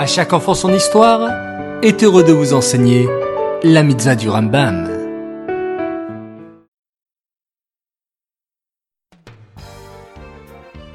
[0.00, 1.30] À chaque enfant son histoire
[1.82, 3.06] est heureux de vous enseigner
[3.62, 4.88] la mitzvah du Rambam.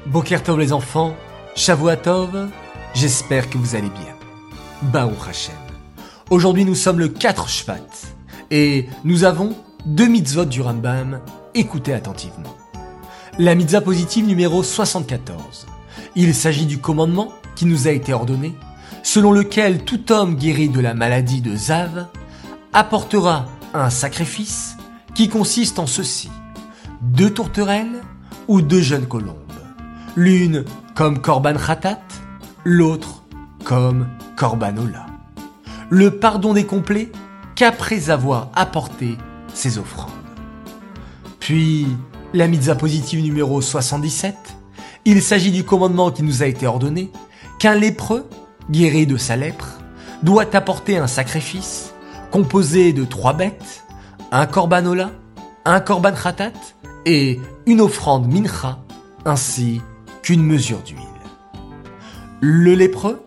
[0.06, 1.14] Bokertov les enfants,
[1.54, 2.48] Shavuatov,
[2.94, 4.16] j'espère que vous allez bien.
[4.82, 5.54] Baruch Hashem.
[6.30, 7.86] Aujourd'hui nous sommes le 4 Shvat
[8.50, 9.54] et nous avons
[9.84, 11.20] deux mitzvot du Rambam,
[11.54, 12.56] écoutez attentivement.
[13.38, 15.66] La mitzvah positive numéro 74.
[16.16, 18.52] Il s'agit du commandement qui nous a été ordonné,
[19.06, 22.08] selon lequel tout homme guéri de la maladie de Zav
[22.72, 24.76] apportera un sacrifice
[25.14, 26.28] qui consiste en ceci.
[27.02, 28.02] Deux tourterelles
[28.48, 29.36] ou deux jeunes colombes.
[30.16, 30.64] L'une
[30.96, 32.02] comme Korban Khatat,
[32.64, 33.22] l'autre
[33.62, 35.06] comme Korbanola.
[35.88, 37.12] Le pardon n'est complet
[37.54, 39.16] qu'après avoir apporté
[39.54, 40.10] ses offrandes.
[41.38, 41.86] Puis,
[42.34, 44.34] la mitzvah positive numéro 77,
[45.04, 47.12] il s'agit du commandement qui nous a été ordonné
[47.60, 48.28] qu'un lépreux,
[48.70, 49.78] guéri de sa lèpre,
[50.22, 51.94] doit apporter un sacrifice
[52.30, 53.84] composé de trois bêtes,
[54.32, 55.10] un korbanola,
[55.64, 56.52] un korban khatat
[57.04, 58.78] et une offrande mincha,
[59.24, 59.80] ainsi
[60.22, 61.02] qu'une mesure d'huile.
[62.40, 63.24] Le lépreux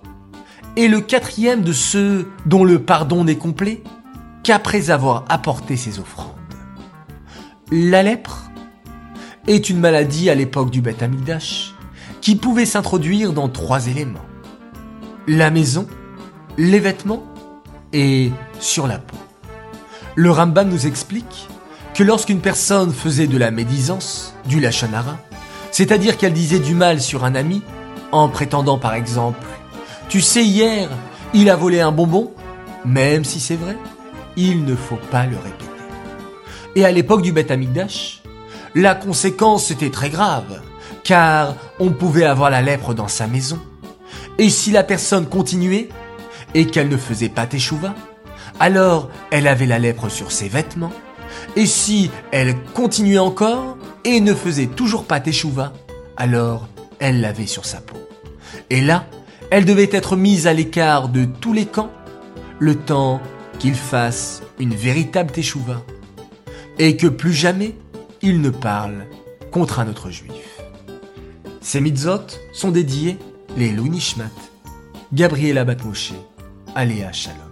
[0.78, 3.84] est le quatrième de ceux dont le pardon n'est complet
[4.44, 6.36] qu'après avoir apporté ses offrandes.
[7.72, 8.50] La lèpre
[9.48, 11.74] est une maladie à l'époque du Beth Amidash
[12.22, 14.29] qui pouvait s'introduire dans trois éléments.
[15.32, 15.86] La maison,
[16.58, 17.24] les vêtements
[17.94, 19.16] et sur la peau.
[20.16, 21.48] Le Rambam nous explique
[21.94, 25.20] que lorsqu'une personne faisait de la médisance, du lachonara,
[25.70, 27.62] c'est-à-dire qu'elle disait du mal sur un ami,
[28.12, 29.46] en prétendant par exemple
[30.10, 30.90] Tu sais, hier,
[31.36, 32.32] il a volé un bonbon,
[32.84, 33.78] même si c'est vrai,
[34.36, 35.72] il ne faut pas le répéter.
[36.76, 38.24] Et à l'époque du Beth Amikdash,
[38.74, 40.60] la conséquence était très grave,
[41.04, 43.60] car on pouvait avoir la lèpre dans sa maison.
[44.40, 45.90] Et si la personne continuait,
[46.54, 47.94] et qu'elle ne faisait pas teshuva,
[48.58, 50.94] alors elle avait la lèpre sur ses vêtements,
[51.58, 55.74] et si elle continuait encore, et ne faisait toujours pas teshuva,
[56.16, 56.70] alors
[57.00, 57.98] elle l'avait sur sa peau.
[58.70, 59.06] Et là,
[59.52, 61.92] elle devait être mise à l'écart de tous les camps,
[62.60, 63.20] le temps
[63.60, 65.82] qu'il fasse une véritable teshuva,
[66.78, 67.76] et que plus jamais
[68.22, 69.06] il ne parle
[69.52, 70.62] contre un autre juif.
[71.60, 73.18] Ces mitzvot sont dédiés
[73.58, 74.32] les Louis Nishmat,
[75.14, 76.14] Gabriela Batmoshe,
[76.76, 77.49] Aléa Shalom.